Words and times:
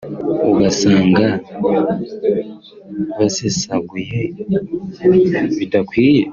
ugasanga 0.51 1.25
basesaguye 3.17 4.19
bidakwiye 5.57 6.23